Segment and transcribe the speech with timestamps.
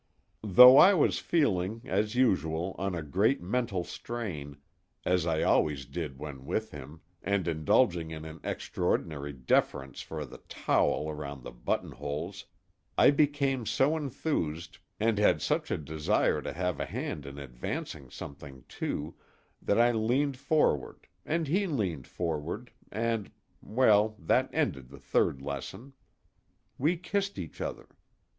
[0.41, 4.57] Though I was feeling, as usual, on a great mental strain
[5.05, 10.39] as I always did when with him, and indulging in an extraordinary deference for the
[10.49, 12.45] "towel" around the button holes,
[12.97, 18.09] I became so enthused, and had such a desire to have a hand in advancing
[18.09, 19.13] something, too,
[19.61, 23.29] that I leaned forward, and he leaned forward, and
[23.61, 25.93] well, that ended the third lesson.
[26.79, 27.87] We kissed each other.